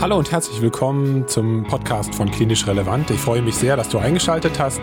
[0.00, 3.10] Hallo und herzlich willkommen zum Podcast von Klinisch Relevant.
[3.10, 4.80] Ich freue mich sehr, dass du eingeschaltet hast.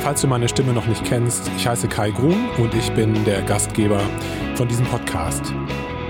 [0.00, 3.40] Falls du meine Stimme noch nicht kennst, ich heiße Kai Grun und ich bin der
[3.40, 4.02] Gastgeber
[4.54, 5.54] von diesem Podcast.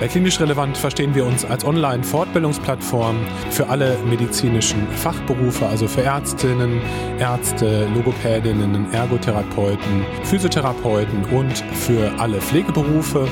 [0.00, 3.14] Bei Klinisch Relevant verstehen wir uns als Online-Fortbildungsplattform
[3.50, 6.80] für alle medizinischen Fachberufe, also für Ärztinnen,
[7.20, 13.28] Ärzte, Logopädinnen, Ergotherapeuten, Physiotherapeuten und für alle Pflegeberufe.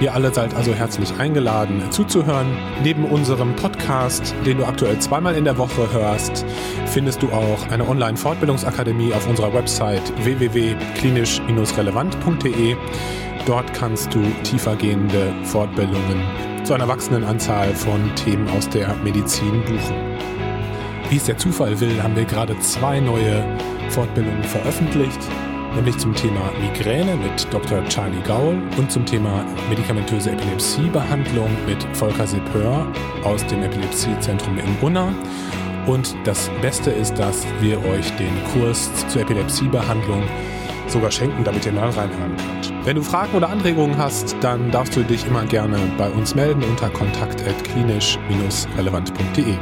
[0.00, 2.46] Ihr alle seid also herzlich eingeladen zuzuhören.
[2.84, 6.46] Neben unserem Podcast, den du aktuell zweimal in der Woche hörst,
[6.86, 12.76] findest du auch eine Online-Fortbildungsakademie auf unserer Website www.klinisch-relevant.de.
[13.44, 16.22] Dort kannst du tiefergehende Fortbildungen
[16.62, 19.96] zu einer wachsenden Anzahl von Themen aus der Medizin buchen.
[21.10, 23.44] Wie es der Zufall will, haben wir gerade zwei neue
[23.88, 25.18] Fortbildungen veröffentlicht
[25.74, 27.84] nämlich zum Thema Migräne mit Dr.
[27.88, 32.90] Charlie Gaul und zum Thema medikamentöse Epilepsiebehandlung mit Volker Sepeur
[33.24, 35.12] aus dem Epilepsiezentrum in Unna.
[35.86, 40.22] Und das Beste ist, dass wir euch den Kurs zur Epilepsiebehandlung
[40.86, 42.72] sogar schenken, damit ihr mal reinhören könnt.
[42.84, 46.62] Wenn du Fragen oder Anregungen hast, dann darfst du dich immer gerne bei uns melden
[46.62, 49.56] unter kontakt.klinisch-relevant.de.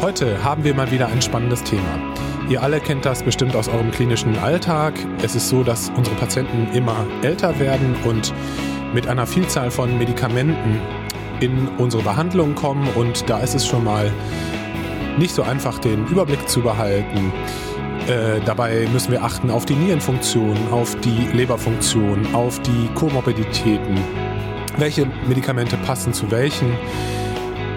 [0.00, 2.11] Heute haben wir mal wieder ein spannendes Thema.
[2.52, 4.92] Ihr alle kennt das bestimmt aus eurem klinischen Alltag.
[5.22, 8.34] Es ist so, dass unsere Patienten immer älter werden und
[8.92, 10.78] mit einer Vielzahl von Medikamenten
[11.40, 14.12] in unsere Behandlung kommen und da ist es schon mal
[15.16, 17.32] nicht so einfach, den Überblick zu behalten.
[18.06, 23.96] Äh, dabei müssen wir achten auf die Nierenfunktion, auf die Leberfunktion, auf die Komorbiditäten.
[24.76, 26.76] Welche Medikamente passen zu welchen?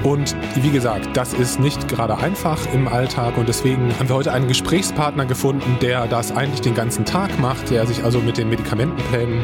[0.06, 4.32] Und wie gesagt, das ist nicht gerade einfach im Alltag und deswegen haben wir heute
[4.32, 8.50] einen Gesprächspartner gefunden, der das eigentlich den ganzen Tag macht, der sich also mit den
[8.50, 9.44] Medikamentenplänen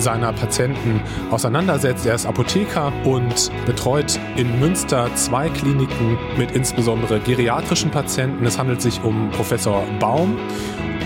[0.00, 1.00] seiner Patienten
[1.30, 2.06] auseinandersetzt.
[2.06, 8.44] Er ist Apotheker und betreut in Münster zwei Kliniken mit insbesondere geriatrischen Patienten.
[8.44, 10.36] Es handelt sich um Professor Baum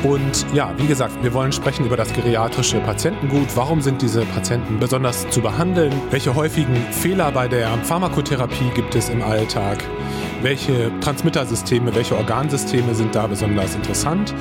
[0.05, 3.49] und ja, wie gesagt, wir wollen sprechen über das geriatrische Patientengut.
[3.55, 5.93] Warum sind diese Patienten besonders zu behandeln?
[6.11, 9.83] Welche häufigen Fehler bei der Pharmakotherapie gibt es im Alltag?
[10.43, 14.35] Welche Transmittersysteme, welche Organsysteme sind da besonders interessant?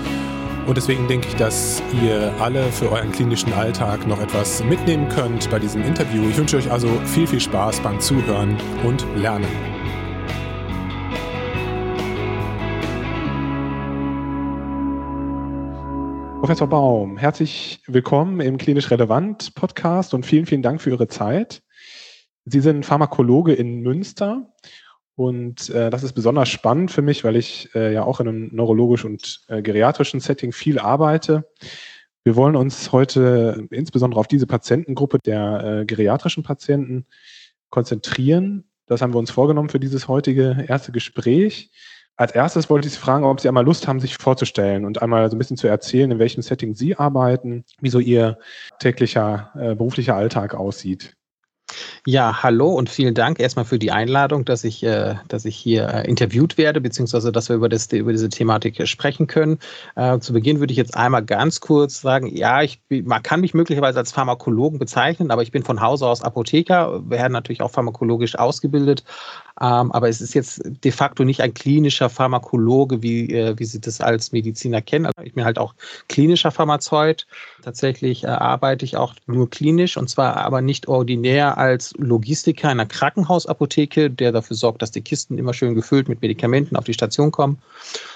[0.68, 5.50] Und deswegen denke ich, dass ihr alle für euren klinischen Alltag noch etwas mitnehmen könnt
[5.50, 6.28] bei diesem Interview.
[6.30, 9.73] Ich wünsche euch also viel, viel Spaß beim Zuhören und Lernen.
[16.44, 21.64] Professor Baum, herzlich willkommen im Klinisch Relevant Podcast und vielen, vielen Dank für Ihre Zeit.
[22.44, 24.54] Sie sind Pharmakologe in Münster
[25.16, 28.50] und äh, das ist besonders spannend für mich, weil ich äh, ja auch in einem
[28.54, 31.50] neurologisch und äh, geriatrischen Setting viel arbeite.
[32.26, 37.06] Wir wollen uns heute insbesondere auf diese Patientengruppe der äh, geriatrischen Patienten
[37.70, 38.66] konzentrieren.
[38.86, 41.72] Das haben wir uns vorgenommen für dieses heutige erste Gespräch.
[42.16, 45.28] Als erstes wollte ich Sie fragen, ob Sie einmal Lust haben, sich vorzustellen und einmal
[45.30, 48.38] so ein bisschen zu erzählen, in welchem Setting Sie arbeiten, wie so Ihr
[48.80, 51.16] täglicher äh, beruflicher Alltag aussieht.
[52.06, 55.88] Ja, hallo und vielen Dank erstmal für die Einladung, dass ich, äh, dass ich hier
[55.88, 59.60] äh, interviewt werde, beziehungsweise dass wir über, das, über diese Thematik sprechen können.
[59.96, 63.54] Äh, zu Beginn würde ich jetzt einmal ganz kurz sagen, ja, ich man kann mich
[63.54, 68.38] möglicherweise als Pharmakologen bezeichnen, aber ich bin von Hause aus Apotheker, werde natürlich auch pharmakologisch
[68.38, 69.04] ausgebildet,
[69.64, 73.80] ähm, aber es ist jetzt de facto nicht ein klinischer Pharmakologe, wie, äh, wie Sie
[73.80, 75.06] das als Mediziner kennen.
[75.06, 75.74] Also ich bin halt auch
[76.10, 77.26] klinischer Pharmazeut.
[77.62, 82.82] Tatsächlich äh, arbeite ich auch nur klinisch und zwar aber nicht ordinär als Logistiker in
[82.82, 86.94] einer Krankenhausapotheke, der dafür sorgt, dass die Kisten immer schön gefüllt mit Medikamenten auf die
[86.94, 87.58] Station kommen,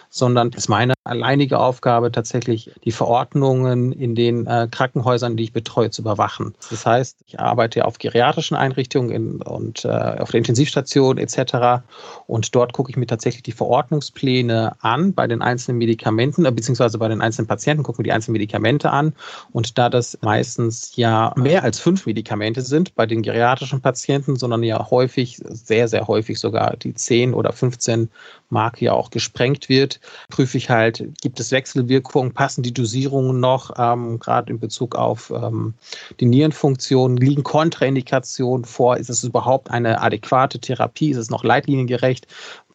[0.09, 5.53] sondern es ist meine alleinige Aufgabe, tatsächlich die Verordnungen in den äh, Krankenhäusern, die ich
[5.53, 6.53] betreue, zu überwachen.
[6.69, 11.83] Das heißt, ich arbeite auf geriatrischen Einrichtungen in, und äh, auf der Intensivstation etc.
[12.27, 16.97] Und dort gucke ich mir tatsächlich die Verordnungspläne an bei den einzelnen Medikamenten, äh, beziehungsweise
[16.97, 19.13] bei den einzelnen Patienten, gucken wir die einzelnen Medikamente an.
[19.51, 24.63] Und da das meistens ja mehr als fünf Medikamente sind bei den geriatrischen Patienten, sondern
[24.63, 28.09] ja häufig, sehr, sehr häufig sogar die 10 oder 15
[28.49, 29.96] Marke ja auch gesprengt wird,
[30.29, 35.31] prüfe ich halt, gibt es Wechselwirkungen, passen die Dosierungen noch, ähm, gerade in Bezug auf
[35.31, 35.73] ähm,
[36.19, 42.27] die Nierenfunktion, liegen Kontraindikationen vor, ist es überhaupt eine adäquate Therapie, ist es noch leitliniengerecht,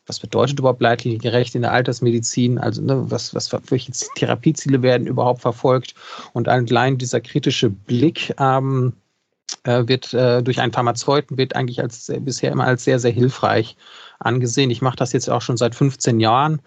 [0.07, 2.59] was bedeutet überhaupt leitliniengerecht in der Altersmedizin?
[2.59, 5.95] Also ne, was, was, welche Therapieziele werden überhaupt verfolgt?
[6.33, 8.95] Und allein dieser kritische Blick ähm,
[9.65, 13.77] äh, wird äh, durch einen Pharmazeuten wird eigentlich als bisher immer als sehr, sehr hilfreich
[14.19, 14.71] angesehen.
[14.71, 16.61] Ich mache das jetzt auch schon seit 15 Jahren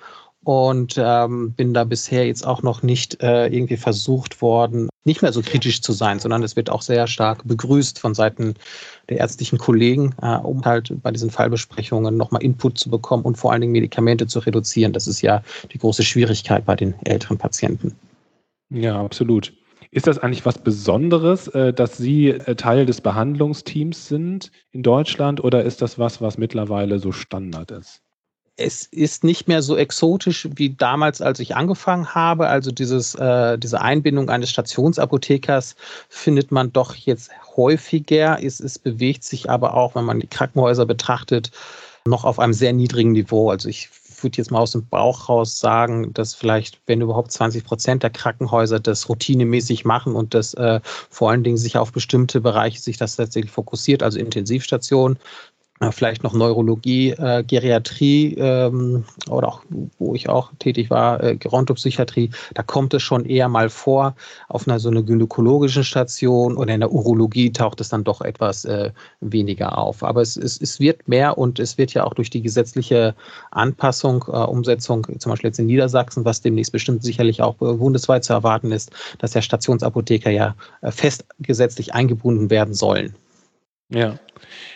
[0.46, 5.34] und ähm, bin da bisher jetzt auch noch nicht äh, irgendwie versucht worden, nicht mehr
[5.34, 8.54] so kritisch zu sein, sondern es wird auch sehr stark begrüßt von Seiten
[9.10, 13.52] der ärztlichen Kollegen, äh, um halt bei diesen Fallbesprechungen nochmal Input zu bekommen und vor
[13.52, 14.94] allen Dingen Medikamente zu reduzieren.
[14.94, 15.42] Das ist ja
[15.74, 17.96] die große Schwierigkeit bei den älteren Patienten.
[18.70, 19.52] Ja, absolut.
[19.90, 25.44] Ist das eigentlich was Besonderes, äh, dass Sie äh, Teil des Behandlungsteams sind in Deutschland
[25.44, 28.04] oder ist das was, was mittlerweile so Standard ist?
[28.58, 32.48] Es ist nicht mehr so exotisch wie damals, als ich angefangen habe.
[32.48, 35.76] Also dieses, äh, diese Einbindung eines Stationsapothekers
[36.08, 38.42] findet man doch jetzt häufiger.
[38.42, 41.52] Es, es bewegt sich aber auch, wenn man die Krankenhäuser betrachtet,
[42.06, 43.50] noch auf einem sehr niedrigen Niveau.
[43.50, 43.90] Also ich
[44.24, 48.10] würde jetzt mal aus dem Bauch raus sagen, dass vielleicht, wenn überhaupt 20 Prozent der
[48.10, 50.80] Krankenhäuser das routinemäßig machen und das äh,
[51.10, 55.20] vor allen Dingen sich auf bestimmte Bereiche sich das tatsächlich fokussiert, also Intensivstationen,
[55.92, 59.62] vielleicht noch Neurologie, äh, Geriatrie ähm, oder auch,
[60.00, 64.16] wo ich auch tätig war, äh, Gerontopsychiatrie, da kommt es schon eher mal vor.
[64.48, 68.64] Auf einer so einer gynäkologischen Station oder in der Urologie taucht es dann doch etwas
[68.64, 70.04] äh, weniger auf.
[70.04, 73.14] Aber es, es, es wird mehr und es wird ja auch durch die gesetzliche
[73.52, 78.32] Anpassung, äh, Umsetzung, zum Beispiel jetzt in Niedersachsen, was demnächst bestimmt sicherlich auch bundesweit zu
[78.32, 83.14] erwarten ist, dass ja Stationsapotheker ja äh, fest gesetzlich eingebunden werden sollen.
[83.90, 84.18] Ja,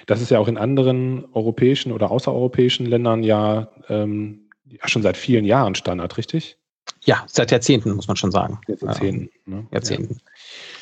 [0.09, 5.17] das ist ja auch in anderen europäischen oder außereuropäischen Ländern ja, ähm, ja schon seit
[5.17, 6.57] vielen Jahren Standard, richtig?
[7.05, 8.59] Ja, seit Jahrzehnten muss man schon sagen.
[8.67, 9.29] Jahrzehnten.
[9.45, 9.67] Ne?
[9.71, 10.15] Jahrzehnten.
[10.15, 10.31] Ja.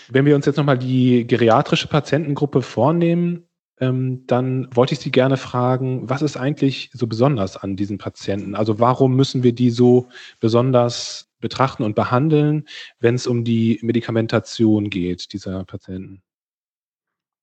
[0.10, 3.44] Wenn wir uns jetzt nochmal die geriatrische Patientengruppe vornehmen,
[3.82, 8.56] ähm, dann wollte ich Sie gerne fragen, was ist eigentlich so besonders an diesen Patienten?
[8.56, 10.08] Also warum müssen wir die so
[10.40, 12.66] besonders betrachten und behandeln,
[13.02, 16.24] wenn es um die Medikamentation geht, dieser Patienten?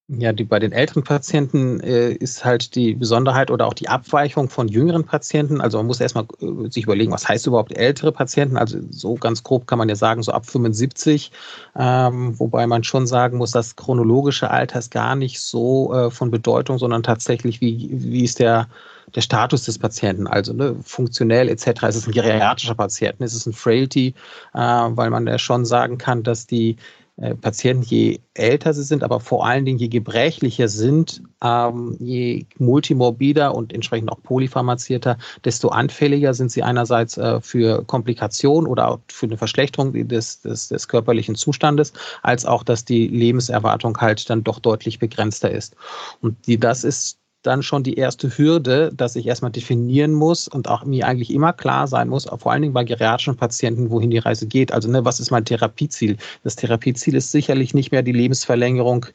[0.09, 4.51] Ja, die, bei den älteren Patienten äh, ist halt die Besonderheit oder auch die Abweichung
[4.51, 5.63] von jüngeren Patienten.
[5.63, 8.59] Also man muss erstmal äh, sich überlegen, was heißt überhaupt ältere Patienten?
[8.59, 11.33] Also so ganz grob kann man ja sagen, so ab 75,
[11.75, 16.31] ähm, wobei man schon sagen muss, das chronologische Alter ist gar nicht so äh, von
[16.31, 18.69] Bedeutung, sondern tatsächlich, wie, wie ist der,
[19.15, 21.83] der Status des Patienten, also ne, funktionell etc.
[21.85, 23.19] Ist es ein geriatrischer Patient?
[23.23, 24.09] Ist es ein Frailty?
[24.53, 26.77] Äh, weil man ja schon sagen kann, dass die
[27.17, 33.55] Patienten, je älter sie sind, aber vor allen Dingen je gebrechlicher sind, ähm, je multimorbider
[33.55, 39.27] und entsprechend auch polypharmazierter, desto anfälliger sind sie einerseits äh, für Komplikationen oder auch für
[39.27, 44.59] eine Verschlechterung des, des, des körperlichen Zustandes, als auch, dass die Lebenserwartung halt dann doch
[44.59, 45.77] deutlich begrenzter ist.
[46.21, 50.69] Und die, das ist dann schon die erste Hürde, dass ich erstmal definieren muss und
[50.69, 54.19] auch mir eigentlich immer klar sein muss, vor allen Dingen bei geriatrischen Patienten, wohin die
[54.19, 54.73] Reise geht.
[54.73, 56.17] Also ne, was ist mein Therapieziel?
[56.43, 59.07] Das Therapieziel ist sicherlich nicht mehr die Lebensverlängerung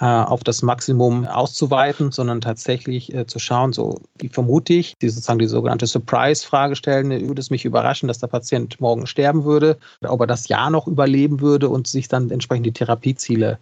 [0.00, 5.08] äh, auf das Maximum auszuweiten, sondern tatsächlich äh, zu schauen, so wie vermute ich, die
[5.08, 9.78] sozusagen die sogenannte Surprise-Frage stellen, würde es mich überraschen, dass der Patient morgen sterben würde,
[10.02, 13.56] ob er das Jahr noch überleben würde und sich dann entsprechend die Therapieziele äh,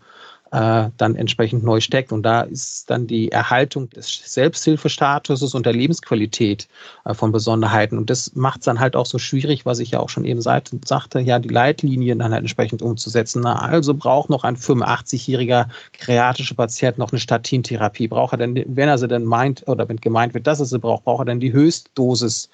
[0.55, 2.13] dann entsprechend neu steckt.
[2.13, 6.69] Und da ist dann die Erhaltung des Selbsthilfestatuses und der Lebensqualität
[7.05, 7.99] äh, von Besonderheiten.
[7.99, 10.41] Und das macht es dann halt auch so schwierig, was ich ja auch schon eben
[10.41, 13.43] sagte, ja, die Leitlinien dann halt entsprechend umzusetzen.
[13.43, 18.09] Na, also braucht noch ein 85-jähriger kreatischer Patient noch eine Statintherapie.
[18.09, 20.79] Braucht er denn, wenn er sie denn meint, oder wenn gemeint wird, dass er sie
[20.79, 22.49] braucht, braucht er denn die Höchstdosis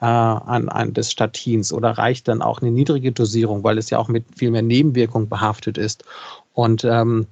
[0.00, 3.98] äh, an, an des Statins oder reicht dann auch eine niedrige Dosierung, weil es ja
[3.98, 6.04] auch mit viel mehr Nebenwirkungen behaftet ist.
[6.54, 7.26] Und ähm,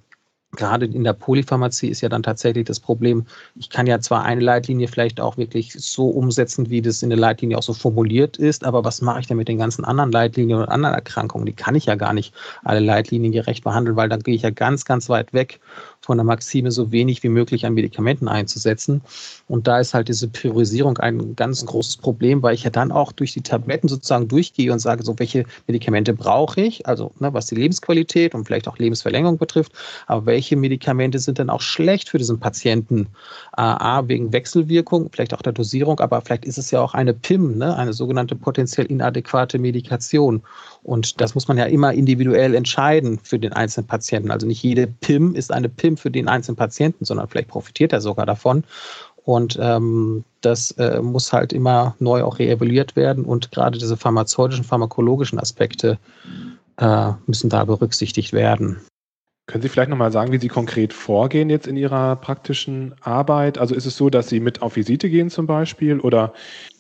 [0.57, 4.41] gerade in der Polypharmazie ist ja dann tatsächlich das Problem, ich kann ja zwar eine
[4.41, 8.65] Leitlinie vielleicht auch wirklich so umsetzen, wie das in der Leitlinie auch so formuliert ist,
[8.65, 11.47] aber was mache ich denn mit den ganzen anderen Leitlinien und anderen Erkrankungen?
[11.47, 14.51] Die kann ich ja gar nicht alle Leitlinien gerecht behandeln, weil dann gehe ich ja
[14.51, 15.61] ganz, ganz weit weg
[16.01, 19.03] von der Maxime, so wenig wie möglich an Medikamenten einzusetzen.
[19.49, 23.13] Und da ist halt diese Priorisierung ein ganz großes Problem, weil ich ja dann auch
[23.13, 27.47] durch die Tabletten sozusagen durchgehe und sage, so welche Medikamente brauche ich, also ne, was
[27.47, 29.73] die Lebensqualität und vielleicht auch Lebensverlängerung betrifft,
[30.07, 33.09] aber welche Medikamente sind dann auch schlecht für diesen Patienten?
[33.57, 37.13] Äh, A, wegen Wechselwirkung, vielleicht auch der Dosierung, aber vielleicht ist es ja auch eine
[37.13, 40.43] PIM, ne, eine sogenannte potenziell inadäquate Medikation.
[40.83, 44.31] Und das muss man ja immer individuell entscheiden für den einzelnen Patienten.
[44.31, 48.01] Also nicht jede PIM ist eine PIM für den einzelnen Patienten, sondern vielleicht profitiert er
[48.01, 48.65] sogar davon.
[49.25, 53.25] Und ähm, das äh, muss halt immer neu auch reevaluiert werden.
[53.25, 55.99] Und gerade diese pharmazeutischen, pharmakologischen Aspekte
[56.79, 58.81] äh, müssen da berücksichtigt werden.
[59.51, 63.59] Können Sie vielleicht nochmal sagen, wie Sie konkret vorgehen jetzt in Ihrer praktischen Arbeit?
[63.59, 66.35] Also ist es so, dass Sie mit auf Visite gehen zum Beispiel oder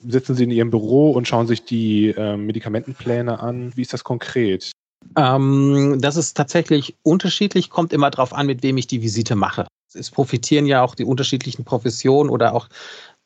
[0.07, 3.73] sitzen Sie in Ihrem Büro und schauen sich die äh, Medikamentenpläne an?
[3.75, 4.71] Wie ist das konkret?
[5.17, 9.67] Ähm, das ist tatsächlich unterschiedlich, kommt immer darauf an, mit wem ich die Visite mache.
[9.93, 12.69] Es profitieren ja auch die unterschiedlichen Professionen oder auch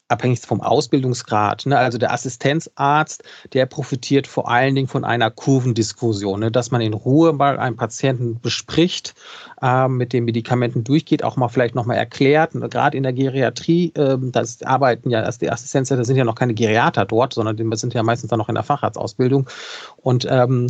[0.09, 1.67] abhängig vom Ausbildungsgrad.
[1.67, 1.79] Ne?
[1.79, 6.51] Also der Assistenzarzt, der profitiert vor allen Dingen von einer Kurvendiskussion, ne?
[6.51, 9.15] dass man in Ruhe mal einen Patienten bespricht,
[9.63, 12.53] äh, mit den Medikamenten durchgeht, auch mal vielleicht nochmal erklärt.
[12.53, 16.55] Gerade in der Geriatrie, äh, das arbeiten ja, das die Assistenzärzte sind ja noch keine
[16.55, 19.49] Geriater dort, sondern die sind ja meistens dann noch in der Facharztausbildung.
[19.97, 20.67] Und ähm,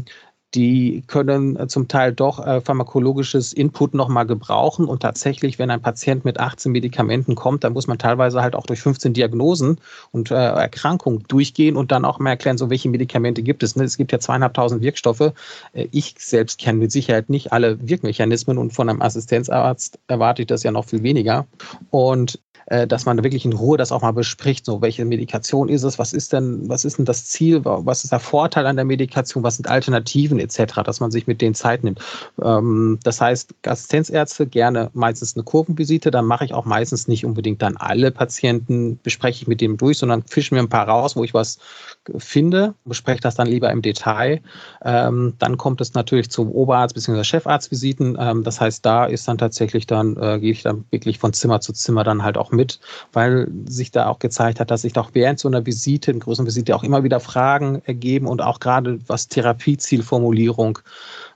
[0.55, 4.87] die können äh, zum Teil doch äh, pharmakologisches Input nochmal gebrauchen.
[4.87, 8.67] Und tatsächlich, wenn ein Patient mit 18 Medikamenten kommt, dann muss man teilweise halt auch
[8.67, 9.79] durch 15 Diagnosen
[10.13, 13.77] und äh, Erkrankungen durchgehen und dann auch mal erklären, so welche Medikamente gibt es.
[13.77, 13.85] Ne?
[13.85, 15.33] Es gibt ja zweieinhalbtausend Wirkstoffe.
[15.73, 20.49] Äh, ich selbst kenne mit Sicherheit nicht alle Wirkmechanismen und von einem Assistenzarzt erwarte ich
[20.49, 21.47] das ja noch viel weniger.
[21.91, 24.65] Und äh, dass man wirklich in Ruhe das auch mal bespricht.
[24.65, 25.99] So, welche Medikation ist es?
[25.99, 27.61] Was ist denn, was ist denn das Ziel?
[27.65, 29.45] Was ist der Vorteil an der Medikation?
[29.45, 32.01] Was sind Alternativen etc., dass man sich mit denen Zeit nimmt.
[32.43, 37.63] Ähm, das heißt, Assistenzärzte gerne meistens eine Kurvenvisite, dann mache ich auch meistens nicht unbedingt
[37.63, 41.25] dann alle Patienten, bespreche ich mit dem durch, sondern fischen mir ein paar raus, wo
[41.25, 41.59] ich was
[42.19, 44.41] finde, bespreche das dann lieber im Detail.
[44.85, 47.25] Ähm, dann kommt es natürlich zum Oberarzt bzw.
[47.25, 48.17] Chefarztvisiten.
[48.21, 51.61] Ähm, das heißt, da ist dann tatsächlich dann, äh, gehe ich dann wirklich von Zimmer
[51.61, 52.81] zu Zimmer dann halt auch mit,
[53.13, 56.47] weil sich da auch gezeigt hat, dass sich doch während so einer Visite, in größeren
[56.47, 59.29] Visite auch immer wieder Fragen ergeben und auch gerade was
[60.35, 60.79] Therapiezielformulierung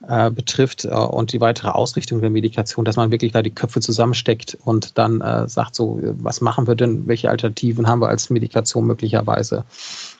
[0.07, 3.79] äh, betrifft äh, und die weitere Ausrichtung der Medikation, dass man wirklich da die Köpfe
[3.79, 8.29] zusammensteckt und dann äh, sagt so, was machen wir denn, welche Alternativen haben wir als
[8.29, 9.65] Medikation möglicherweise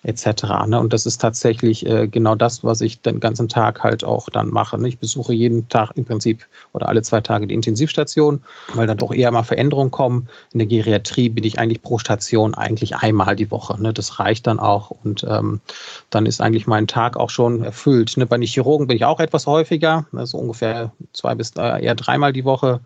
[0.03, 0.43] etc.
[0.67, 0.79] Ne?
[0.79, 4.49] Und das ist tatsächlich äh, genau das, was ich den ganzen Tag halt auch dann
[4.49, 4.77] mache.
[4.77, 4.87] Ne?
[4.87, 8.41] Ich besuche jeden Tag im Prinzip oder alle zwei Tage die Intensivstation,
[8.73, 10.27] weil dann doch eher mal Veränderungen kommen.
[10.53, 13.81] In der Geriatrie bin ich eigentlich pro Station eigentlich einmal die Woche.
[13.81, 13.93] Ne?
[13.93, 15.61] Das reicht dann auch und ähm,
[16.09, 18.15] dann ist eigentlich mein Tag auch schon erfüllt.
[18.17, 18.25] Ne?
[18.25, 22.33] Bei den Chirurgen bin ich auch etwas häufiger, also ungefähr zwei bis äh, eher dreimal
[22.33, 22.81] die Woche,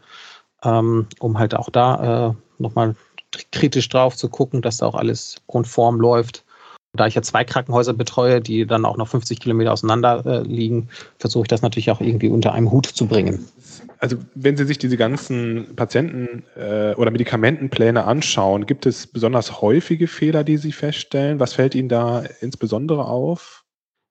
[0.63, 2.96] ähm, um halt auch da äh, nochmal
[3.51, 6.46] kritisch drauf zu gucken, dass da auch alles konform läuft.
[6.96, 10.89] Da ich ja zwei Krankenhäuser betreue, die dann auch noch 50 Kilometer auseinander äh, liegen,
[11.18, 13.48] versuche ich das natürlich auch irgendwie unter einem Hut zu bringen.
[13.98, 20.08] Also wenn Sie sich diese ganzen Patienten- äh, oder Medikamentenpläne anschauen, gibt es besonders häufige
[20.08, 21.39] Fehler, die Sie feststellen?
[21.39, 23.62] Was fällt Ihnen da insbesondere auf?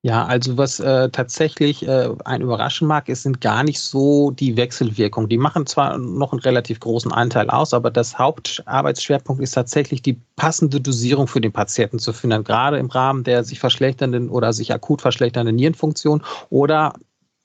[0.05, 4.57] Ja, also was äh, tatsächlich äh, ein überraschen mag, ist, sind gar nicht so die
[4.57, 5.29] Wechselwirkungen.
[5.29, 10.21] Die machen zwar noch einen relativ großen Anteil aus, aber das Hauptarbeitsschwerpunkt ist tatsächlich die
[10.35, 14.75] passende Dosierung für den Patienten zu finden, gerade im Rahmen der sich verschlechternden oder sich
[14.75, 16.95] akut verschlechternden Nierenfunktion oder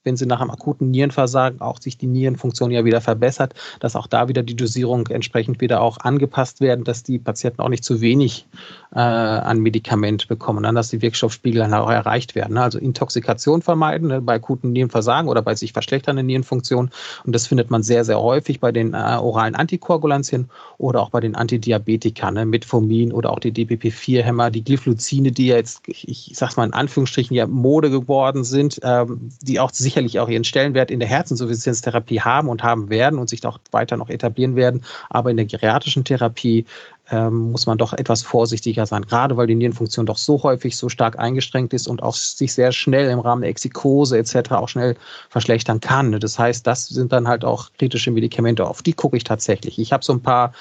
[0.04, 4.08] wenn sie nach einem akuten Nierenversagen auch sich die Nierenfunktion ja wieder verbessert, dass auch
[4.08, 8.00] da wieder die Dosierung entsprechend wieder auch angepasst werden, dass die Patienten auch nicht zu
[8.02, 8.48] wenig
[8.94, 12.54] äh, an Medikament bekommen, dann dass die Wirkstoffspiegel dann auch erreicht werden.
[12.54, 12.62] Ne?
[12.62, 16.92] Also Intoxikation vermeiden ne, bei akuten Nierenversagen oder bei sich verschlechternden Nierenfunktionen.
[17.26, 21.20] Und das findet man sehr, sehr häufig bei den äh, oralen Antikoagulantien oder auch bei
[21.20, 22.46] den Antidiabetikern, ne?
[22.46, 26.74] Metformin oder auch die DPP-4-Hämmer, die Glyphluzine, die ja jetzt, ich, ich sag's mal in
[26.74, 31.10] Anführungsstrichen, ja Mode geworden sind, ähm, die auch sicher sicherlich auch ihren Stellenwert in der
[31.10, 34.84] Herzinsuffizienztherapie haben und haben werden und sich auch weiter noch etablieren werden.
[35.10, 36.66] Aber in der geriatrischen Therapie
[37.10, 40.88] ähm, muss man doch etwas vorsichtiger sein, gerade weil die Nierenfunktion doch so häufig so
[40.88, 44.52] stark eingeschränkt ist und auch sich sehr schnell im Rahmen der Exikose etc.
[44.52, 44.96] auch schnell
[45.30, 46.12] verschlechtern kann.
[46.20, 49.80] Das heißt, das sind dann halt auch kritische Medikamente, auf die gucke ich tatsächlich.
[49.80, 50.54] Ich habe so ein paar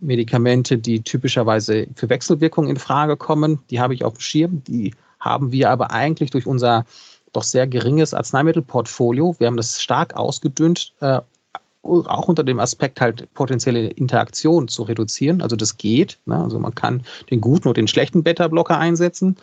[0.00, 3.58] Medikamente, die typischerweise für Wechselwirkungen in Frage kommen.
[3.70, 4.62] Die habe ich auf dem Schirm.
[4.68, 6.84] Die haben wir aber eigentlich durch unser
[7.34, 9.36] doch sehr geringes Arzneimittelportfolio.
[9.38, 11.20] Wir haben das stark ausgedünnt, äh,
[11.82, 15.42] auch unter dem Aspekt halt potenzielle Interaktion zu reduzieren.
[15.42, 16.18] Also das geht.
[16.24, 16.36] Ne?
[16.36, 19.36] Also man kann den guten und den schlechten Beta-Blocker einsetzen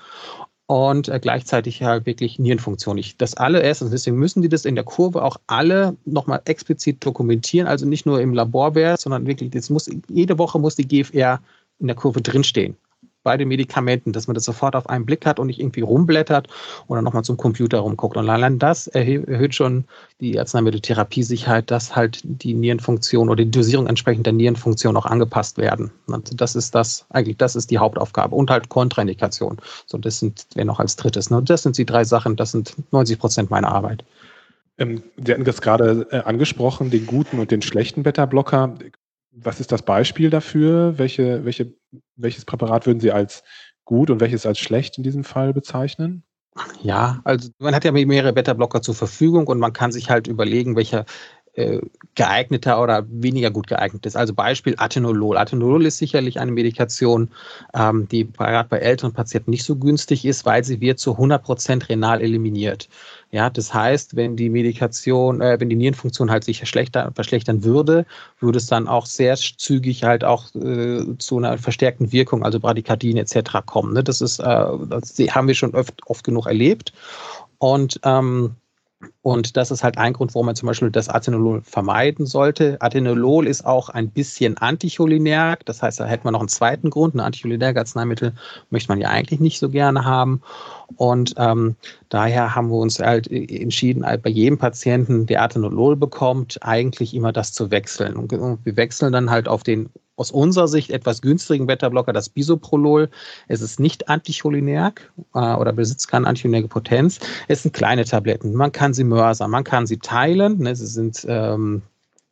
[0.65, 2.98] und äh, gleichzeitig halt wirklich Nierenfunktion.
[2.98, 7.67] Ich, das allererste, deswegen müssen die das in der Kurve auch alle nochmal explizit dokumentieren,
[7.67, 11.41] also nicht nur im Laborwert, sondern wirklich, das muss, jede Woche muss die GFR
[11.79, 12.75] in der Kurve drinstehen
[13.23, 16.47] bei den Medikamenten, dass man das sofort auf einen Blick hat und nicht irgendwie rumblättert
[16.87, 18.17] oder nochmal zum Computer rumguckt.
[18.17, 19.85] Und allein das erhöht schon
[20.19, 25.91] die Arzneimitteltherapiesicherheit, dass halt die Nierenfunktion oder die Dosierung entsprechend der Nierenfunktion auch angepasst werden.
[26.11, 28.35] Also das ist das, eigentlich das ist die Hauptaufgabe.
[28.35, 29.57] Und halt Kontraindikation.
[29.85, 31.29] So, das sind, wäre noch als drittes.
[31.29, 31.41] Ne?
[31.43, 34.03] Das sind die drei Sachen, das sind 90 Prozent meiner Arbeit.
[34.77, 38.75] Ähm, Sie hatten das gerade äh, angesprochen, den guten und den schlechten Beta-Blocker.
[39.31, 40.97] Was ist das Beispiel dafür?
[40.97, 41.73] Welche, welche,
[42.15, 43.43] welches Präparat würden Sie als
[43.85, 46.23] gut und welches als schlecht in diesem Fall bezeichnen?
[46.81, 50.75] Ja, also man hat ja mehrere Beta-Blocker zur Verfügung und man kann sich halt überlegen,
[50.75, 51.05] welcher
[52.15, 54.15] geeigneter oder weniger gut geeignet ist.
[54.15, 55.38] Also Beispiel Atenolol.
[55.38, 57.29] Atenolol ist sicherlich eine Medikation,
[57.74, 61.43] ähm, die gerade bei älteren Patienten nicht so günstig ist, weil sie wird zu 100
[61.43, 62.88] Prozent renal eliminiert.
[63.31, 68.05] Ja, das heißt, wenn die Medikation, äh, wenn die Nierenfunktion halt sich verschlechtern würde,
[68.39, 73.17] würde es dann auch sehr zügig halt auch äh, zu einer verstärkten Wirkung, also Bradykardien
[73.17, 73.65] etc.
[73.65, 73.93] kommen.
[73.93, 74.03] Ne?
[74.03, 76.93] Das ist, äh, das haben wir schon oft, oft genug erlebt.
[77.58, 78.55] Und ähm,
[79.22, 82.77] und das ist halt ein Grund, warum man zum Beispiel das Atenolol vermeiden sollte.
[82.79, 85.65] Atenolol ist auch ein bisschen anticholinerg.
[85.65, 87.15] Das heißt, da hätte man noch einen zweiten Grund.
[87.15, 88.34] Ein anticholinerg Arzneimittel
[88.70, 90.41] möchte man ja eigentlich nicht so gerne haben.
[90.98, 91.75] Und ähm,
[92.10, 97.31] daher haben wir uns halt entschieden, halt bei jedem Patienten, der Atenolol bekommt, eigentlich immer
[97.31, 98.15] das zu wechseln.
[98.15, 99.89] Und wir wechseln dann halt auf den
[100.21, 103.10] aus unserer Sicht etwas günstigen Beta-Blocker, das Bisoprolol.
[103.48, 107.19] Es ist nicht anticholinerg äh, oder besitzt keine anticholinerge Potenz.
[107.48, 108.53] Es sind kleine Tabletten.
[108.53, 110.60] Man kann sie mörsern, man kann sie teilen.
[110.60, 110.75] Ne?
[110.75, 111.81] Sie sind ähm,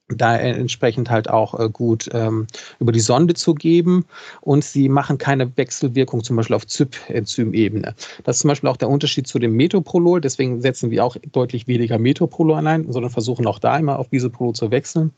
[0.10, 2.48] da entsprechend halt auch äh, gut ähm,
[2.80, 4.06] über die Sonde zu geben
[4.42, 7.94] und sie machen keine Wechselwirkung zum Beispiel auf ZYP-Enzymebene.
[8.24, 11.68] Das ist zum Beispiel auch der Unterschied zu dem Metoprolol, deswegen setzen wir auch deutlich
[11.68, 15.12] weniger Metoprolol ein, sondern versuchen auch da immer auf Bisoprolol zu wechseln.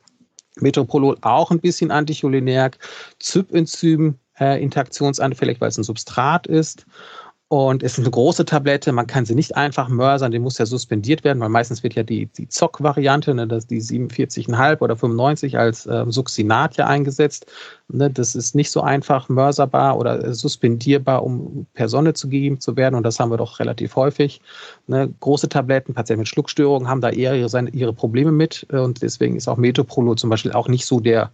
[0.59, 2.77] Metoprolol auch ein bisschen anticholinerg,
[3.19, 6.85] ZYP-Enzym äh, interaktionsanfällig, weil es ein Substrat ist
[7.51, 10.65] und es ist eine große Tablette, man kann sie nicht einfach mörsern, die muss ja
[10.65, 15.85] suspendiert werden, weil meistens wird ja die, die ZOC-Variante, ne, die 47,5 oder 95 als
[15.85, 17.47] äh, Succinat ja eingesetzt.
[17.89, 22.77] Ne, das ist nicht so einfach mörserbar oder suspendierbar, um per Sonne zu gegeben zu
[22.77, 22.95] werden.
[22.95, 24.39] Und das haben wir doch relativ häufig.
[24.87, 28.65] Ne, große Tabletten, Patienten mit Schluckstörungen haben da eher ihre, ihre Probleme mit.
[28.71, 31.31] Und deswegen ist auch Metoprolol zum Beispiel auch nicht so der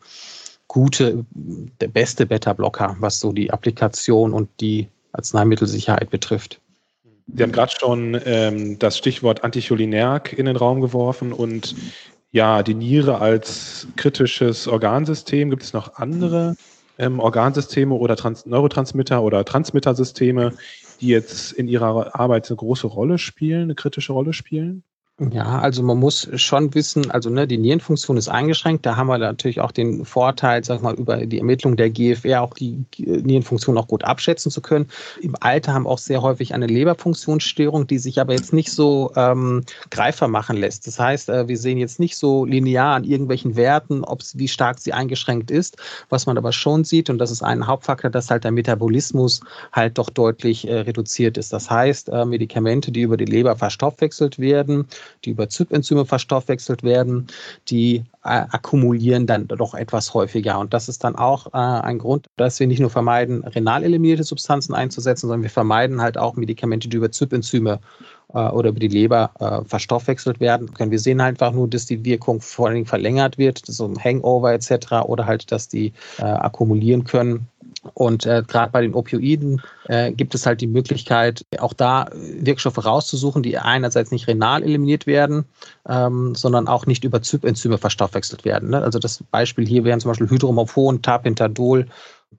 [0.68, 6.62] gute, der beste Beta-Blocker, was so die Applikation und die Arzneimittelsicherheit betrifft.
[7.34, 11.76] Sie haben gerade schon ähm, das Stichwort Anticholinerg in den Raum geworfen und
[12.32, 15.50] ja, die Niere als kritisches Organsystem.
[15.50, 16.56] Gibt es noch andere
[16.98, 20.54] ähm, Organsysteme oder Trans Neurotransmitter oder Transmittersysteme,
[21.02, 24.84] die jetzt in Ihrer Arbeit eine große Rolle spielen, eine kritische Rolle spielen?
[25.20, 28.86] Ja, also man muss schon wissen, also ne, die Nierenfunktion ist eingeschränkt.
[28.86, 32.54] Da haben wir natürlich auch den Vorteil, sag mal, über die Ermittlung der GFR auch
[32.54, 34.88] die Nierenfunktion auch gut abschätzen zu können.
[35.20, 39.64] Im Alter haben auch sehr häufig eine Leberfunktionsstörung, die sich aber jetzt nicht so ähm,
[39.90, 40.86] greifbar machen lässt.
[40.86, 44.78] Das heißt, äh, wir sehen jetzt nicht so linear an irgendwelchen Werten, ob wie stark
[44.78, 45.78] sie eingeschränkt ist.
[46.10, 49.42] Was man aber schon sieht, und das ist ein Hauptfaktor, dass halt der Metabolismus
[49.74, 51.54] halt doch deutlich äh, reduziert ist.
[51.54, 54.86] Das heißt, äh, Medikamente, die über die Leber verstoffwechselt werden,
[55.26, 57.28] die über ZYP-Enzyme verstoffwechselt werden,
[57.70, 60.60] die äh, akkumulieren dann doch etwas häufiger.
[60.60, 64.24] Und das ist dann auch äh, ein Grund, dass wir nicht nur vermeiden, renal eliminierte
[64.24, 67.80] Substanzen einzusetzen, sondern wir vermeiden halt auch Medikamente, die über ZYP-Enzyme
[68.34, 70.92] äh, oder über die Leber äh, verstoffwechselt werden können.
[70.92, 74.54] Wir sehen einfach nur, dass die Wirkung vor allen Dingen verlängert wird, so ein Hangover
[74.54, 74.92] etc.
[75.06, 77.48] oder halt, dass die äh, akkumulieren können
[77.94, 82.84] und äh, gerade bei den Opioiden äh, gibt es halt die Möglichkeit, auch da Wirkstoffe
[82.84, 85.46] rauszusuchen, die einerseits nicht renal eliminiert werden,
[85.88, 88.70] ähm, sondern auch nicht über ZYP-Enzyme verstoffwechselt werden.
[88.70, 88.82] Ne?
[88.82, 91.88] Also das Beispiel hier wären zum Beispiel Hydromorphon, Tapentadol.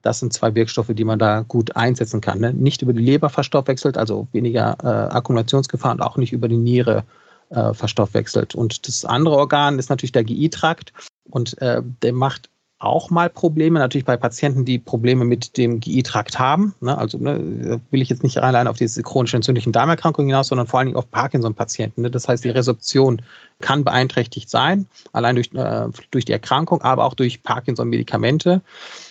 [0.01, 2.39] Das sind zwei Wirkstoffe, die man da gut einsetzen kann.
[2.39, 2.53] Ne?
[2.53, 7.03] Nicht über die Leber verstoffwechselt, also weniger äh, Akkumulationsgefahr und auch nicht über die Niere
[7.49, 8.55] äh, verstoffwechselt.
[8.55, 10.93] Und das andere Organ ist natürlich der GI-Trakt
[11.29, 16.39] und äh, der macht auch mal Probleme, natürlich bei Patienten, die Probleme mit dem GI-Trakt
[16.39, 16.73] haben.
[16.79, 16.97] Ne?
[16.97, 20.79] Also ne, will ich jetzt nicht allein auf diese chronische entzündlichen Darmerkrankungen hinaus, sondern vor
[20.79, 22.03] allen Dingen auf Parkinson-Patienten.
[22.03, 22.09] Ne?
[22.09, 23.21] Das heißt, die Resorption
[23.59, 28.61] kann beeinträchtigt sein, allein durch, äh, durch die Erkrankung, aber auch durch Parkinson-Medikamente,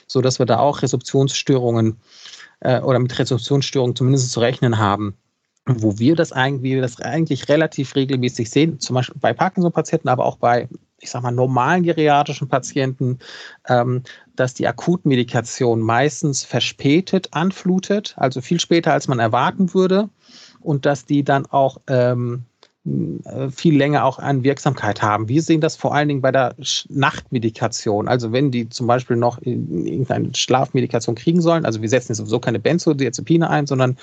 [0.07, 1.99] sodass wir da auch Resorptionsstörungen
[2.61, 5.15] äh, oder mit Resorptionsstörungen zumindest zu rechnen haben
[5.71, 10.25] wo wir das eigentlich, wir das eigentlich relativ regelmäßig sehen, zum Beispiel bei Parkinson-Patienten, aber
[10.25, 10.67] auch bei
[11.01, 13.19] ich sag mal, normalen geriatrischen Patienten,
[13.69, 14.03] ähm,
[14.37, 20.09] dass die Akutmedikation meistens verspätet anflutet, also viel später, als man erwarten würde,
[20.61, 22.45] und dass die dann auch ähm,
[23.25, 25.29] äh, viel länger auch an Wirksamkeit haben.
[25.29, 26.55] Wir sehen das vor allen Dingen bei der
[26.89, 28.09] Nachtmedikation.
[28.09, 32.59] Also wenn die zum Beispiel noch irgendeine Schlafmedikation kriegen sollen, also wir setzen sowieso keine
[32.59, 33.97] Benzodiazepine ein, sondern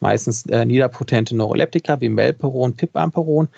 [0.00, 3.48] meistens äh, niederpotente Neuroleptika wie Melperon, Pipamperon,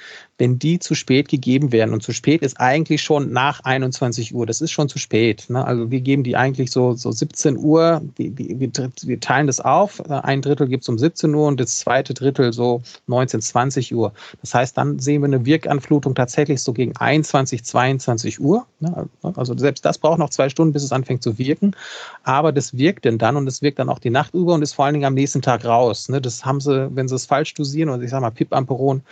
[0.43, 1.95] wenn die zu spät gegeben werden.
[1.95, 4.45] Und zu spät ist eigentlich schon nach 21 Uhr.
[4.45, 5.45] Das ist schon zu spät.
[5.49, 5.65] Ne?
[5.65, 8.03] Also wir geben die eigentlich so, so 17 Uhr.
[8.19, 10.01] Die, die, wir, wir, teilen das auf.
[10.11, 14.13] Ein Drittel gibt es um 17 Uhr und das zweite Drittel so 19, 20 Uhr.
[14.41, 18.67] Das heißt, dann sehen wir eine Wirkanflutung tatsächlich so gegen 21, 22 Uhr.
[18.81, 19.09] Ne?
[19.23, 21.77] Also selbst das braucht noch zwei Stunden, bis es anfängt zu wirken.
[22.25, 24.73] Aber das wirkt denn dann und es wirkt dann auch die Nacht über und ist
[24.73, 26.09] vor allen Dingen am nächsten Tag raus.
[26.09, 26.21] Ne?
[26.21, 29.03] Das haben sie, wenn sie es falsch dosieren, oder ich sage mal Pip-Amperon,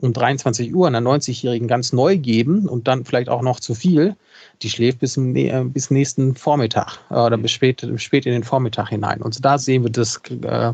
[0.00, 4.16] um 23 Uhr einer 90-Jährigen ganz neu geben und dann vielleicht auch noch zu viel,
[4.62, 8.88] die schläft bis, äh, bis nächsten Vormittag äh, oder bis spät, spät in den Vormittag
[8.88, 9.20] hinein.
[9.20, 10.72] Und da sehen wir das äh,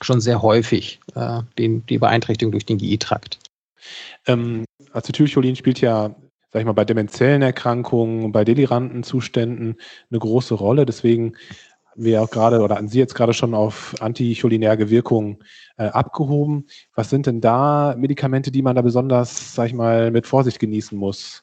[0.00, 3.38] schon sehr häufig, äh, den, die Beeinträchtigung durch den GI-Trakt.
[4.26, 6.14] Ähm, Acetylcholin spielt ja,
[6.52, 9.76] sag ich mal, bei demenziellen Erkrankungen, bei deliranten Zuständen
[10.10, 10.86] eine große Rolle.
[10.86, 11.34] Deswegen
[11.96, 15.42] wir auch gerade oder an Sie jetzt gerade schon auf anticholinerge Wirkung
[15.76, 16.66] äh, abgehoben.
[16.94, 20.96] Was sind denn da Medikamente, die man da besonders, sag ich mal, mit Vorsicht genießen
[20.96, 21.42] muss?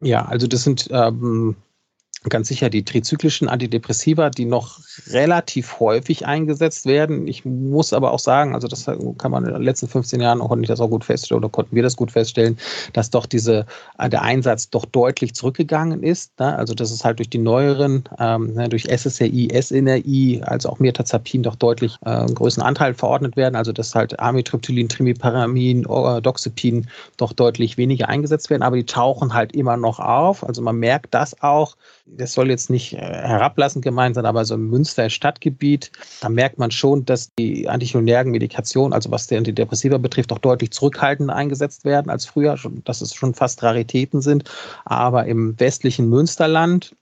[0.00, 1.56] Ja, also das sind ähm,
[2.30, 7.26] ganz sicher die trizyklischen Antidepressiva, die noch relativ häufig eingesetzt werden.
[7.26, 10.54] Ich muss aber auch sagen, also das kann man in den letzten 15 Jahren auch
[10.54, 12.58] nicht das gut feststellen oder konnten wir das gut feststellen,
[12.92, 13.66] dass doch diese,
[13.98, 16.38] äh, der Einsatz doch deutlich zurückgegangen ist.
[16.38, 16.56] Ne?
[16.56, 21.42] Also dass es halt durch die neueren, ähm, ne, durch SSRI, SNRI, also auch Mirtazapin
[21.42, 23.56] doch deutlich äh, einen größeren Anteil verordnet werden.
[23.56, 29.54] Also dass halt Amitriptylin, Trimiparamin, Doxepin doch deutlich weniger eingesetzt werden, aber die tauchen halt
[29.54, 30.46] immer noch auf.
[30.46, 31.76] Also man merkt das auch
[32.16, 36.58] das soll jetzt nicht äh, herablassend gemeint sein, aber so im Münster Stadtgebiet, da merkt
[36.58, 41.84] man schon, dass die anticholinergen Medikationen, also was die Antidepressiva betrifft, doch deutlich zurückhaltender eingesetzt
[41.84, 44.44] werden als früher, dass es schon fast Raritäten sind.
[44.84, 46.94] Aber im westlichen Münsterland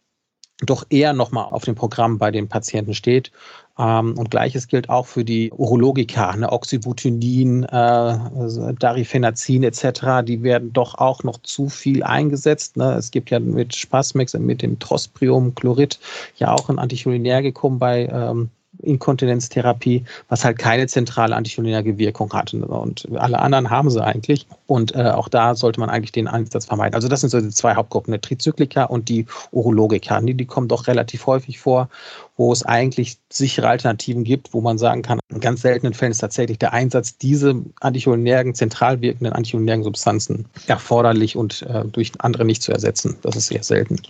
[0.66, 3.32] doch eher nochmal auf dem Programm bei den Patienten steht.
[3.80, 10.22] Ähm, und gleiches gilt auch für die Urologika, ne, Oxybutynin, äh, Darifenazin etc.
[10.22, 12.76] Die werden doch auch noch zu viel eingesetzt.
[12.76, 12.92] Ne.
[12.94, 15.98] Es gibt ja mit Spasmex, mit dem Trospriumchlorid
[16.36, 18.50] ja auch ein Anticholinergikum bei ähm,
[18.82, 22.54] Inkontinenztherapie, was halt keine zentrale anticholinerge Wirkung hat.
[22.54, 24.46] Und alle anderen haben sie eigentlich.
[24.66, 26.94] Und äh, auch da sollte man eigentlich den Einsatz vermeiden.
[26.94, 30.20] Also das sind so die zwei Hauptgruppen, die Trizyklika und die Urologika.
[30.20, 31.88] Die, die kommen doch relativ häufig vor,
[32.36, 36.18] wo es eigentlich sichere Alternativen gibt, wo man sagen kann, in ganz seltenen Fällen ist
[36.18, 42.62] tatsächlich der Einsatz dieser anticholinergen, zentral wirkenden anticholinergen Substanzen erforderlich und äh, durch andere nicht
[42.62, 43.16] zu ersetzen.
[43.22, 44.00] Das ist sehr selten.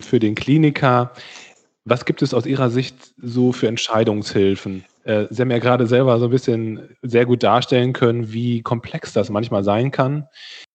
[0.00, 1.10] Für den Kliniker
[1.84, 4.84] was gibt es aus Ihrer Sicht so für Entscheidungshilfen?
[5.04, 9.12] Äh, Sie haben ja gerade selber so ein bisschen sehr gut darstellen können, wie komplex
[9.12, 10.28] das manchmal sein kann.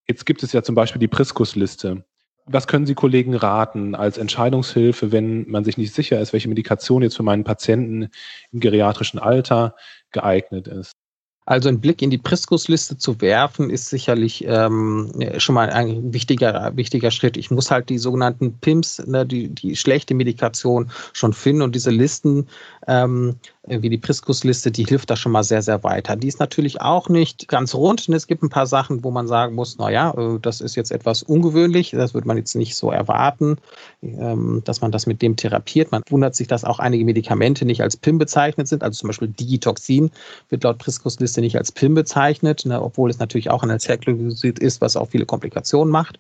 [0.08, 2.04] Jetzt gibt es ja zum Beispiel die Priskus-Liste.
[2.46, 7.04] Was können Sie Kollegen raten als Entscheidungshilfe, wenn man sich nicht sicher ist, welche Medikation
[7.04, 8.10] jetzt für meinen Patienten
[8.52, 9.76] im geriatrischen Alter
[10.12, 10.94] geeignet ist?
[11.48, 16.74] Also ein Blick in die Priskus-Liste zu werfen, ist sicherlich ähm, schon mal ein wichtiger,
[16.76, 17.38] wichtiger Schritt.
[17.38, 21.90] Ich muss halt die sogenannten PIMS, ne, die, die schlechte Medikation schon finden und diese
[21.90, 22.50] Listen
[22.86, 26.16] ähm, wie die Priskus-Liste, die hilft da schon mal sehr, sehr weiter.
[26.16, 28.08] Die ist natürlich auch nicht ganz rund.
[28.08, 30.92] Und es gibt ein paar Sachen, wo man sagen muss, naja, äh, das ist jetzt
[30.92, 33.58] etwas ungewöhnlich, das würde man jetzt nicht so erwarten,
[34.02, 35.92] ähm, dass man das mit dem therapiert.
[35.92, 38.84] Man wundert sich, dass auch einige Medikamente nicht als PIM bezeichnet sind.
[38.84, 40.12] Also zum Beispiel Digitoxin
[40.50, 44.82] wird laut Priskus-Liste nicht als PIM bezeichnet, ne, obwohl es natürlich auch ein Alzheimer-Glykosid ist,
[44.82, 46.20] was auch viele Komplikationen macht.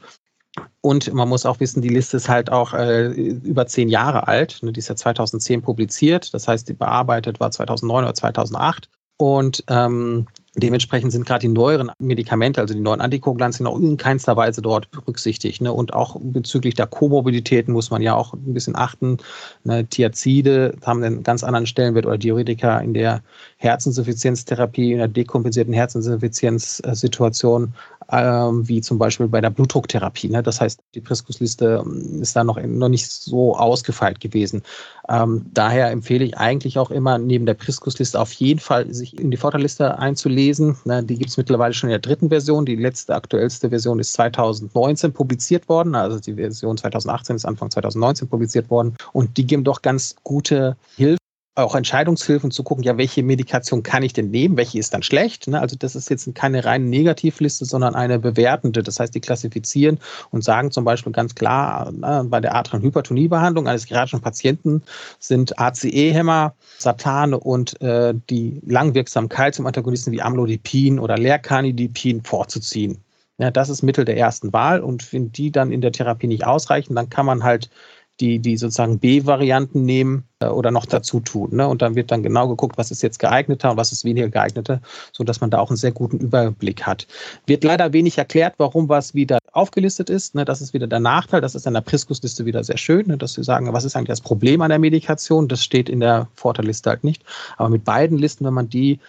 [0.81, 4.59] Und man muss auch wissen, die Liste ist halt auch äh, über zehn Jahre alt.
[4.61, 4.71] Ne?
[4.71, 6.33] Die ist ja 2010 publiziert.
[6.33, 8.89] Das heißt, die bearbeitet war 2009 oder 2008.
[9.19, 14.37] Und ähm, dementsprechend sind gerade die neueren Medikamente, also die neuen Antikoagulantien, auch in keinster
[14.37, 15.59] Weise dort berücksichtigt.
[15.59, 15.73] Ne?
[15.73, 19.17] Und auch bezüglich der Komorbiditäten muss man ja auch ein bisschen achten.
[19.63, 19.87] Ne?
[19.87, 23.23] Thiazide haben einen ganz anderen Stellenwert oder Diuretika in der
[23.57, 27.73] Herzinsuffizienztherapie, in der dekompensierten Herzinsuffizienzsituation
[28.11, 30.29] ähm, wie zum Beispiel bei der Blutdrucktherapie.
[30.29, 30.43] Ne?
[30.43, 34.63] Das heißt, die Priskusliste ähm, ist da noch, noch nicht so ausgefeilt gewesen.
[35.09, 39.31] Ähm, daher empfehle ich eigentlich auch immer, neben der Priskusliste auf jeden Fall sich in
[39.31, 40.77] die Vorteilliste einzulesen.
[40.85, 41.03] Ne?
[41.03, 42.65] Die gibt es mittlerweile schon in der dritten Version.
[42.65, 45.95] Die letzte, aktuellste Version ist 2019 publiziert worden.
[45.95, 48.95] Also die Version 2018 ist Anfang 2019 publiziert worden.
[49.13, 51.17] Und die geben doch ganz gute Hilfe
[51.57, 55.47] auch Entscheidungshilfen zu gucken, ja, welche Medikation kann ich denn nehmen, welche ist dann schlecht.
[55.47, 55.59] Ne?
[55.59, 58.83] Also das ist jetzt keine reine Negativliste, sondern eine bewertende.
[58.83, 63.67] Das heißt, die klassifizieren und sagen zum Beispiel ganz klar, ne, bei der atrialen Hypertoniebehandlung
[63.67, 64.83] eines geratischen Patienten
[65.19, 73.03] sind ACE-Hämmer, Satane und äh, die langwirksamen Calcium-Antagonisten wie Amlodipin oder Lercanidipin vorzuziehen.
[73.39, 76.45] Ja, das ist Mittel der ersten Wahl und wenn die dann in der Therapie nicht
[76.45, 77.69] ausreichen, dann kann man halt
[78.19, 81.55] die, die sozusagen B-Varianten nehmen äh, oder noch dazu tun.
[81.55, 81.67] Ne?
[81.67, 84.81] Und dann wird dann genau geguckt, was ist jetzt geeigneter und was ist weniger geeigneter,
[85.11, 87.07] sodass man da auch einen sehr guten Überblick hat.
[87.45, 90.35] Wird leider wenig erklärt, warum was wieder aufgelistet ist.
[90.35, 90.45] Ne?
[90.45, 91.41] Das ist wieder der Nachteil.
[91.41, 93.17] Das ist an der Priskus-Liste wieder sehr schön, ne?
[93.17, 95.47] dass sie sagen, was ist eigentlich das Problem an der Medikation?
[95.47, 97.23] Das steht in der Vorteilliste halt nicht.
[97.57, 98.99] Aber mit beiden Listen, wenn man die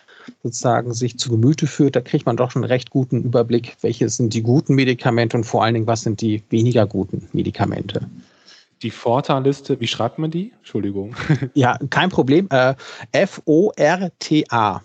[0.43, 4.09] sozusagen sich zu Gemüte führt, da kriegt man doch schon einen recht guten Überblick, welche
[4.09, 8.07] sind die guten Medikamente und vor allen Dingen, was sind die weniger guten Medikamente.
[8.83, 10.53] Die Forta-Liste, wie schreibt man die?
[10.59, 11.15] Entschuldigung.
[11.55, 12.49] Ja, kein Problem.
[12.51, 12.75] Äh,
[13.13, 14.83] F-O-R-T-A.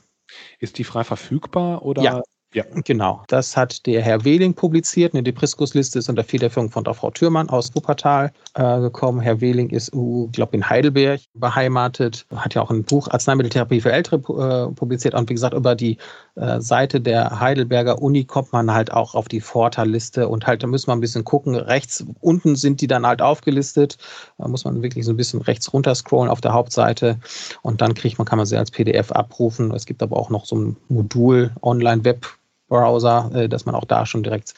[0.59, 2.01] Ist die frei verfügbar oder?
[2.01, 2.21] Ja,
[2.53, 2.63] Ja.
[2.85, 3.23] Genau.
[3.27, 5.13] Das hat der Herr Wehling publiziert.
[5.13, 9.19] Eine Depriskusliste ist unter Federführung von der Frau Thürmann aus Wuppertal äh, gekommen.
[9.21, 12.27] Herr Wehling ist, uh, glaube in Heidelberg beheimatet.
[12.35, 15.15] Hat ja auch ein Buch Arzneimitteltherapie für Ältere äh, publiziert.
[15.15, 15.97] Und wie gesagt, über die
[16.35, 20.29] äh, Seite der Heidelberger Uni kommt man halt auch auf die Vorteilliste.
[20.29, 21.55] Und halt, da müssen wir ein bisschen gucken.
[21.55, 23.97] Rechts unten sind die dann halt aufgelistet.
[24.37, 27.17] Da muss man wirklich so ein bisschen rechts runter scrollen auf der Hauptseite.
[27.63, 29.71] Und dann kriegt man, kann man sie als PDF abrufen.
[29.73, 32.27] Es gibt aber auch noch so ein Modul Online-Web
[32.73, 34.55] Browser, äh, dass man auch da schon direkt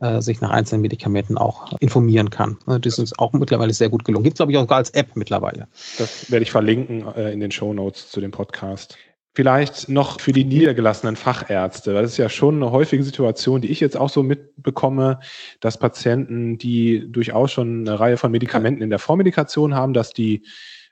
[0.00, 2.56] äh, sich nach einzelnen Medikamenten auch informieren kann.
[2.66, 4.22] Ne, das ist auch mittlerweile sehr gut gelungen.
[4.22, 5.66] Gibt es, glaube ich, auch als App mittlerweile.
[5.98, 8.96] Das werde ich verlinken äh, in den Show Notes zu dem Podcast.
[9.34, 13.78] Vielleicht noch für die niedergelassenen Fachärzte, das ist ja schon eine häufige Situation, die ich
[13.78, 15.20] jetzt auch so mitbekomme,
[15.60, 20.42] dass Patienten, die durchaus schon eine Reihe von Medikamenten in der Vormedikation haben, dass die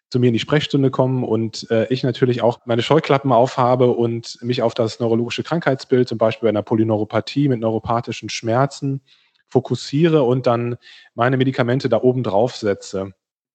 [0.08, 4.38] zu mir in die Sprechstunde kommen und äh, ich natürlich auch meine Scheuklappen aufhabe und
[4.42, 9.00] mich auf das neurologische Krankheitsbild, zum Beispiel bei einer Polyneuropathie mit neuropathischen Schmerzen,
[9.48, 10.76] fokussiere und dann
[11.14, 13.12] meine Medikamente da oben drauf setze.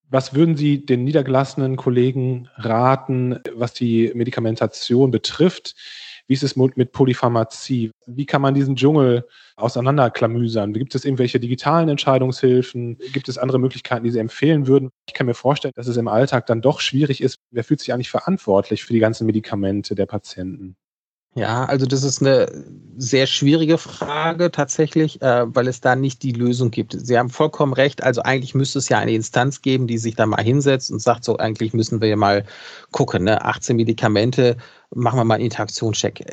[0.08, 5.74] Was würden Sie den niedergelassenen Kollegen raten, was die Medikamentation betrifft?
[6.32, 7.90] Wie ist es mit Polypharmazie?
[8.06, 10.72] Wie kann man diesen Dschungel auseinanderklamüsern?
[10.72, 12.96] Gibt es irgendwelche digitalen Entscheidungshilfen?
[13.12, 14.88] Gibt es andere Möglichkeiten, die Sie empfehlen würden?
[15.06, 17.36] Ich kann mir vorstellen, dass es im Alltag dann doch schwierig ist.
[17.50, 20.74] Wer fühlt sich eigentlich verantwortlich für die ganzen Medikamente der Patienten?
[21.34, 22.46] Ja, also das ist eine
[22.96, 26.94] sehr schwierige Frage tatsächlich, äh, weil es da nicht die Lösung gibt.
[26.98, 28.02] Sie haben vollkommen recht.
[28.02, 31.24] Also eigentlich müsste es ja eine Instanz geben, die sich da mal hinsetzt und sagt,
[31.24, 32.44] so eigentlich müssen wir ja mal
[32.90, 33.44] gucken, ne?
[33.44, 34.56] 18 Medikamente,
[34.94, 36.24] machen wir mal einen Interaktionscheck.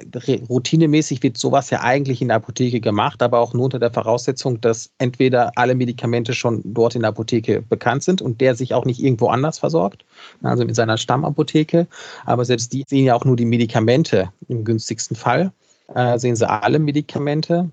[0.49, 4.59] Routinemäßig wird sowas ja eigentlich in der Apotheke gemacht, aber auch nur unter der Voraussetzung,
[4.61, 8.85] dass entweder alle Medikamente schon dort in der Apotheke bekannt sind und der sich auch
[8.85, 10.05] nicht irgendwo anders versorgt,
[10.43, 11.87] also in seiner Stammapotheke.
[12.25, 15.51] Aber selbst die sehen ja auch nur die Medikamente im günstigsten Fall.
[15.95, 17.71] Äh, sehen sie alle Medikamente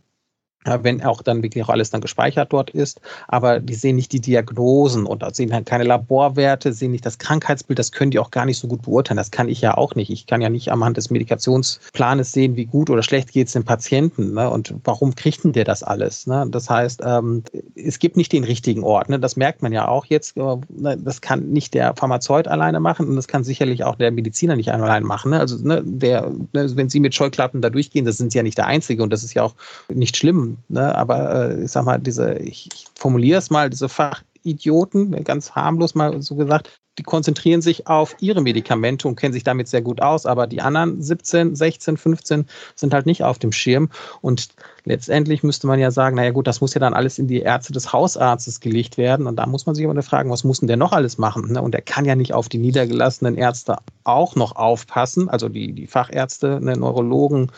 [0.83, 3.01] wenn auch dann wirklich auch alles dann gespeichert dort ist.
[3.29, 7.79] Aber die sehen nicht die Diagnosen und sehen halt keine Laborwerte, sehen nicht das Krankheitsbild.
[7.79, 9.17] Das können die auch gar nicht so gut beurteilen.
[9.17, 10.11] Das kann ich ja auch nicht.
[10.11, 13.53] Ich kann ja nicht am Hand des Medikationsplanes sehen, wie gut oder schlecht geht es
[13.53, 14.51] dem Patienten ne?
[14.51, 16.27] und warum kriegt denn der das alles.
[16.27, 16.47] Ne?
[16.51, 17.43] Das heißt, ähm,
[17.75, 19.09] es gibt nicht den richtigen Ort.
[19.09, 19.19] Ne?
[19.19, 20.37] Das merkt man ja auch jetzt.
[20.37, 20.97] Äh, ne?
[20.99, 24.73] Das kann nicht der Pharmazeut alleine machen und das kann sicherlich auch der Mediziner nicht
[24.73, 25.31] alleine machen.
[25.31, 25.41] Ne?
[25.41, 28.67] Also ne, der, wenn Sie mit Scheuklappen da durchgehen, das sind Sie ja nicht der
[28.67, 29.55] Einzige und das ist ja auch
[29.93, 30.95] nicht schlimm Ne?
[30.95, 35.95] Aber äh, ich sag mal, diese, ich, ich formuliere es mal, diese Fachidioten, ganz harmlos
[35.95, 40.01] mal so gesagt, die konzentrieren sich auf ihre Medikamente und kennen sich damit sehr gut
[40.01, 43.91] aus, aber die anderen 17, 16, 15 sind halt nicht auf dem Schirm.
[44.23, 44.49] Und
[44.85, 47.73] letztendlich müsste man ja sagen, naja gut, das muss ja dann alles in die Ärzte
[47.73, 49.27] des Hausarztes gelegt werden.
[49.27, 51.53] Und da muss man sich aber fragen, was muss denn der noch alles machen?
[51.53, 51.61] Ne?
[51.61, 55.87] Und er kann ja nicht auf die niedergelassenen Ärzte auch noch aufpassen, also die, die
[55.87, 57.51] Fachärzte, ne, Neurologen,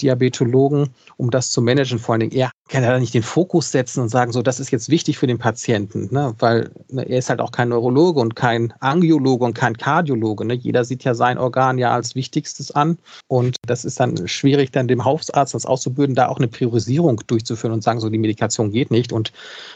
[0.00, 1.98] Diabetologen, um das zu managen.
[1.98, 4.70] Vor allen Dingen, er kann ja nicht den Fokus setzen und sagen, so, das ist
[4.70, 6.34] jetzt wichtig für den Patienten, ne?
[6.38, 10.44] weil ne, er ist halt auch kein Neurologe und kein Angiologe und kein Kardiologe.
[10.44, 10.54] Ne?
[10.54, 12.98] Jeder sieht ja sein Organ ja als wichtigstes an.
[13.28, 17.72] Und das ist dann schwierig, dann dem Hausarzt das auszubürden, da auch eine Priorisierung durchzuführen
[17.72, 19.12] und sagen, so die Medikation geht nicht.
[19.12, 19.32] Und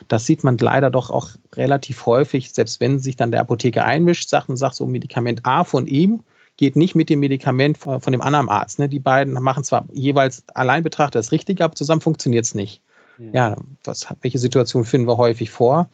[0.09, 4.29] das sieht man leider doch auch relativ häufig, selbst wenn sich dann der Apotheker einmischt,
[4.29, 6.21] sagt und sagt so Medikament A von ihm,
[6.57, 8.79] geht nicht mit dem Medikament von, dem anderen Arzt.
[8.79, 8.88] Ne?
[8.88, 12.83] Die beiden machen zwar jeweils allein betrachtet das Richtige, aber zusammen funktioniert es nicht.
[13.19, 15.90] Ja, ja was, welche Situation finden wir häufig vor?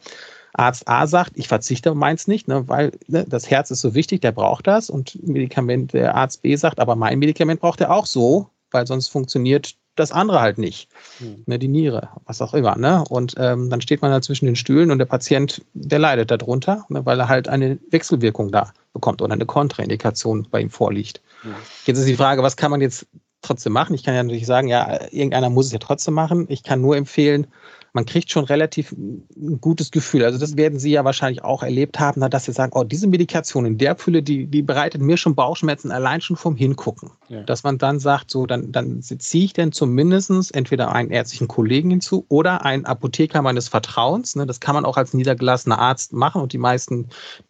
[0.53, 3.93] Arzt A sagt, ich verzichte auf meins nicht, ne, weil ne, das Herz ist so
[3.95, 4.89] wichtig, der braucht das.
[4.89, 9.09] Und Medikament, der Arzt B sagt, aber mein Medikament braucht er auch so, weil sonst
[9.09, 10.89] funktioniert das andere halt nicht.
[11.19, 11.43] Hm.
[11.45, 12.75] Ne, die Niere, was auch immer.
[12.77, 13.03] Ne?
[13.09, 16.85] Und ähm, dann steht man da zwischen den Stühlen und der Patient, der leidet darunter,
[16.89, 21.21] ne, weil er halt eine Wechselwirkung da bekommt oder eine Kontraindikation bei ihm vorliegt.
[21.41, 21.53] Hm.
[21.85, 23.07] Jetzt ist die Frage, was kann man jetzt
[23.43, 23.93] trotzdem machen?
[23.93, 26.45] Ich kann ja natürlich sagen, ja, irgendeiner muss es ja trotzdem machen.
[26.49, 27.47] Ich kann nur empfehlen,
[27.93, 30.25] man kriegt schon relativ ein gutes Gefühl.
[30.25, 33.65] Also das werden Sie ja wahrscheinlich auch erlebt haben, dass Sie sagen, oh, diese Medikation
[33.65, 37.11] in der Fülle, die, die bereitet mir schon Bauchschmerzen allein schon vom Hingucken.
[37.29, 37.43] Ja.
[37.43, 41.91] Dass man dann sagt, so, dann, dann ziehe ich denn zumindest entweder einen ärztlichen Kollegen
[41.91, 44.35] hinzu oder einen Apotheker meines Vertrauens.
[44.35, 44.47] Ne?
[44.47, 47.09] Das kann man auch als niedergelassener Arzt machen und die meisten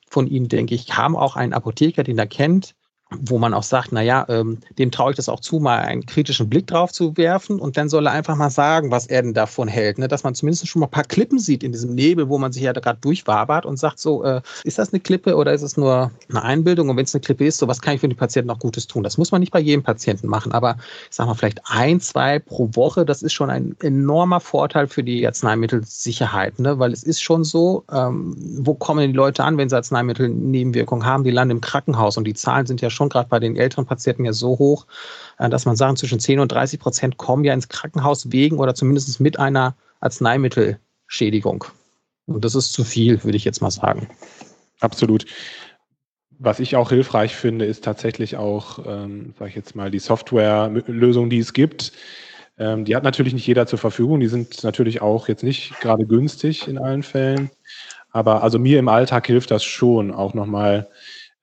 [0.10, 2.76] von Ihnen, denke ich, haben auch einen Apotheker, den er kennt,
[3.22, 6.50] wo man auch sagt, naja, ähm, dem traue ich das auch zu, mal einen kritischen
[6.50, 9.68] Blick drauf zu werfen und dann soll er einfach mal sagen, was er denn davon
[9.68, 9.98] hält.
[9.98, 10.08] Ne?
[10.08, 12.64] Dass man zumindest schon mal ein paar Klippen sieht in diesem Nebel, wo man sich
[12.64, 16.12] ja gerade durchwabert und sagt so, äh, ist das eine Klippe oder ist es nur
[16.30, 16.90] eine Einbildung?
[16.90, 18.88] Und wenn es eine Klippe ist, so was kann ich für den Patienten noch Gutes
[18.88, 19.04] tun?
[19.04, 20.78] Das muss man nicht bei jedem Patienten machen, aber
[21.10, 25.04] ich sage mal vielleicht ein, zwei pro Woche, das ist schon ein enormer Vorteil für
[25.04, 26.80] die Arzneimittelsicherheit, ne?
[26.80, 31.06] weil es ist schon so, ähm, wo kommen die Leute an, wenn sie Arzneimittel Nebenwirkungen
[31.06, 31.24] haben?
[31.24, 33.86] Die landen im Krankenhaus und die Zahlen sind ja schon schon gerade bei den älteren
[33.86, 34.88] Patienten ja so hoch,
[35.38, 38.76] äh, dass man sagen, zwischen 10 und 30 Prozent kommen ja ins Krankenhaus wegen oder
[38.76, 41.66] zumindest mit einer Arzneimittelschädigung.
[42.26, 44.08] Und das ist zu viel, würde ich jetzt mal sagen.
[44.80, 45.26] Absolut.
[46.40, 51.30] Was ich auch hilfreich finde, ist tatsächlich auch, ähm, sage ich jetzt mal, die Softwarelösung,
[51.30, 51.92] die es gibt.
[52.58, 54.20] Ähm, die hat natürlich nicht jeder zur Verfügung.
[54.20, 57.50] Die sind natürlich auch jetzt nicht gerade günstig in allen Fällen.
[58.12, 60.88] Aber also mir im Alltag hilft das schon auch nochmal,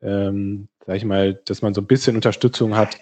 [0.03, 2.98] ähm, sag ich mal, dass man so ein bisschen Unterstützung hat,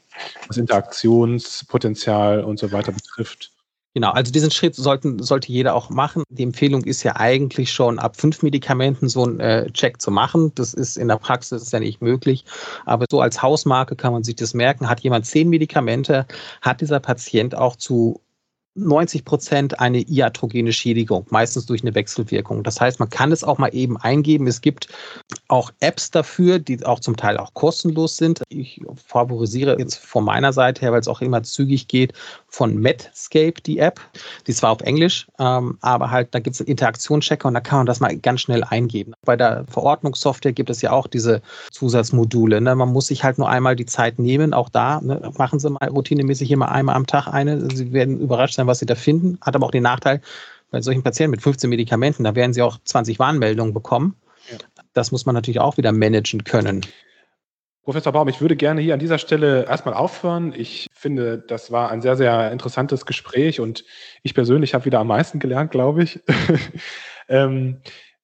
[0.46, 3.50] was Interaktionspotenzial und so weiter betrifft.
[3.94, 6.22] Genau, also diesen Schritt sollten, sollte jeder auch machen.
[6.28, 10.52] Die Empfehlung ist ja eigentlich schon ab fünf Medikamenten so einen äh, Check zu machen.
[10.54, 12.44] Das ist in der Praxis ja nicht möglich.
[12.84, 14.90] Aber so als Hausmarke kann man sich das merken.
[14.90, 16.26] Hat jemand zehn Medikamente,
[16.60, 18.20] hat dieser Patient auch zu
[18.78, 22.62] 90 Prozent eine iatrogene Schädigung, meistens durch eine Wechselwirkung.
[22.62, 24.46] Das heißt, man kann es auch mal eben eingeben.
[24.46, 24.88] Es gibt
[25.48, 28.42] auch Apps dafür, die auch zum Teil auch kostenlos sind.
[28.48, 32.12] Ich favorisiere jetzt von meiner Seite her, weil es auch immer zügig geht,
[32.48, 34.00] von Medscape die App.
[34.46, 37.60] Die ist zwar auf Englisch, ähm, aber halt, da gibt es einen Interaktionschecker und da
[37.60, 39.12] kann man das mal ganz schnell eingeben.
[39.24, 42.60] Bei der Verordnungssoftware gibt es ja auch diese Zusatzmodule.
[42.60, 42.74] Ne?
[42.74, 44.54] Man muss sich halt nur einmal die Zeit nehmen.
[44.54, 45.30] Auch da ne?
[45.36, 47.68] machen Sie mal routinemäßig immer einmal am Tag eine.
[47.74, 49.38] Sie werden überrascht sein, was Sie da finden.
[49.40, 50.20] Hat aber auch den Nachteil,
[50.70, 54.16] bei solchen Patienten mit 15 Medikamenten, da werden Sie auch 20 Warnmeldungen bekommen.
[54.50, 54.58] Ja.
[54.92, 56.82] Das muss man natürlich auch wieder managen können.
[57.88, 60.52] Professor Baum, ich würde gerne hier an dieser Stelle erstmal aufhören.
[60.54, 63.82] Ich finde, das war ein sehr, sehr interessantes Gespräch und
[64.22, 66.20] ich persönlich habe wieder am meisten gelernt, glaube ich.
[67.28, 67.78] ähm,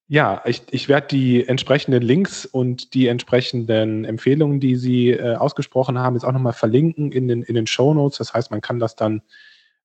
[0.07, 5.99] ja, ich, ich werde die entsprechenden Links und die entsprechenden Empfehlungen, die Sie äh, ausgesprochen
[5.99, 8.19] haben, jetzt auch nochmal verlinken in den, in den Show Notes.
[8.19, 9.23] Das heißt, man kann das dann,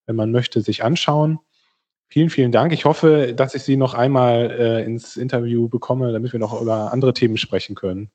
[0.06, 1.38] wenn man möchte, sich anschauen.
[2.08, 2.72] Vielen, vielen Dank.
[2.72, 6.92] Ich hoffe, dass ich Sie noch einmal äh, ins Interview bekomme, damit wir noch über
[6.92, 8.10] andere Themen sprechen können.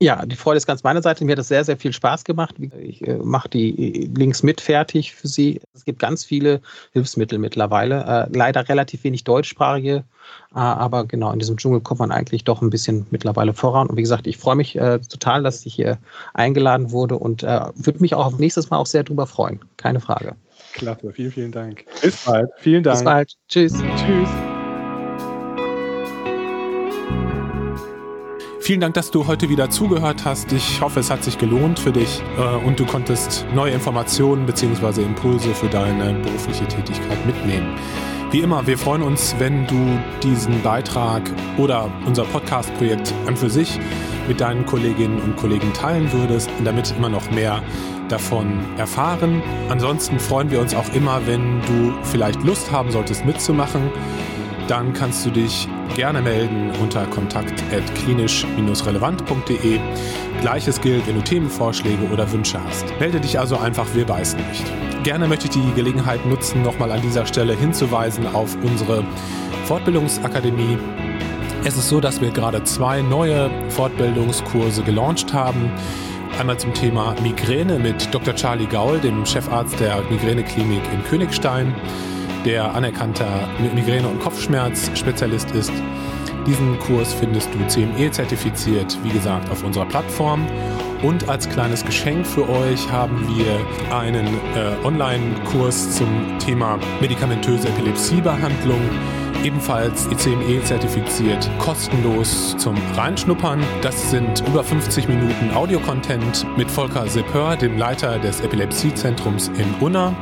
[0.00, 1.24] Ja, die Freude ist ganz meiner Seite.
[1.24, 2.54] Mir hat es sehr, sehr viel Spaß gemacht.
[2.80, 5.60] Ich äh, mache die äh, Links mit fertig für Sie.
[5.74, 6.60] Es gibt ganz viele
[6.92, 8.04] Hilfsmittel mittlerweile.
[8.04, 10.04] Äh, leider relativ wenig deutschsprachige,
[10.54, 13.88] äh, aber genau, in diesem Dschungel kommt man eigentlich doch ein bisschen mittlerweile voran.
[13.88, 15.98] Und wie gesagt, ich freue mich äh, total, dass ich hier
[16.32, 19.58] eingeladen wurde und äh, würde mich auch auf nächstes Mal auch sehr drüber freuen.
[19.78, 20.36] Keine Frage.
[20.74, 21.84] Klasse, vielen, vielen Dank.
[22.02, 22.48] Bis bald.
[22.58, 22.98] Vielen Dank.
[22.98, 23.32] Bis bald.
[23.48, 23.72] Tschüss.
[23.72, 24.28] Tschüss.
[28.68, 30.52] Vielen Dank, dass du heute wieder zugehört hast.
[30.52, 35.04] Ich hoffe, es hat sich gelohnt für dich äh, und du konntest neue Informationen bzw.
[35.04, 37.78] Impulse für deine berufliche Tätigkeit mitnehmen.
[38.30, 41.22] Wie immer, wir freuen uns, wenn du diesen Beitrag
[41.56, 43.80] oder unser Podcast-Projekt an für sich
[44.28, 47.62] mit deinen Kolleginnen und Kollegen teilen würdest, damit immer noch mehr
[48.08, 49.42] davon erfahren.
[49.68, 53.90] Ansonsten freuen wir uns auch immer, wenn du vielleicht Lust haben solltest mitzumachen
[54.68, 55.66] dann kannst du dich
[55.96, 59.80] gerne melden unter kontakt.klinisch-relevant.de.
[60.42, 62.84] Gleiches gilt, wenn du Themenvorschläge oder Wünsche hast.
[63.00, 64.64] Melde dich also einfach, wir beißen nicht.
[65.04, 69.02] Gerne möchte ich die Gelegenheit nutzen, nochmal an dieser Stelle hinzuweisen auf unsere
[69.64, 70.76] Fortbildungsakademie.
[71.64, 75.70] Es ist so, dass wir gerade zwei neue Fortbildungskurse gelauncht haben.
[76.38, 78.34] Einmal zum Thema Migräne mit Dr.
[78.34, 81.74] Charlie Gaul, dem Chefarzt der Migräneklinik in Königstein
[82.44, 85.72] der anerkannter Migräne- und Kopfschmerz-Spezialist ist.
[86.46, 90.46] Diesen Kurs findest du CME-zertifiziert, wie gesagt, auf unserer Plattform.
[91.02, 98.80] Und als kleines Geschenk für euch haben wir einen äh, Online-Kurs zum Thema medikamentöse Epilepsiebehandlung
[99.44, 103.62] ebenfalls ICME zertifiziert, kostenlos zum Reinschnuppern.
[103.82, 110.14] Das sind über 50 Minuten Audio-Content mit Volker Seppör, dem Leiter des Epilepsiezentrums in Unna.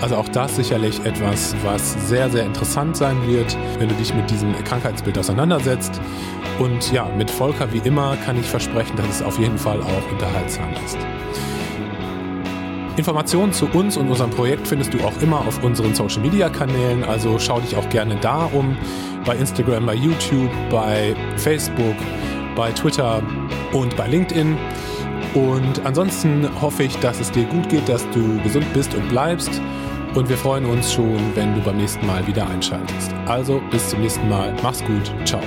[0.00, 4.30] Also auch das sicherlich etwas, was sehr, sehr interessant sein wird, wenn du dich mit
[4.30, 6.00] diesem Krankheitsbild auseinandersetzt.
[6.58, 10.12] Und ja, mit Volker wie immer kann ich versprechen, dass es auf jeden Fall auch
[10.12, 10.98] unterhaltsam ist.
[12.96, 17.02] Informationen zu uns und unserem Projekt findest du auch immer auf unseren Social Media Kanälen,
[17.04, 18.76] also schau dich auch gerne da um.
[19.24, 21.96] Bei Instagram, bei YouTube, bei Facebook,
[22.54, 23.22] bei Twitter
[23.72, 24.56] und bei LinkedIn.
[25.34, 29.60] Und ansonsten hoffe ich, dass es dir gut geht, dass du gesund bist und bleibst.
[30.14, 33.12] Und wir freuen uns schon, wenn du beim nächsten Mal wieder einschaltest.
[33.26, 34.54] Also bis zum nächsten Mal.
[34.62, 35.12] Mach's gut.
[35.24, 35.40] Ciao.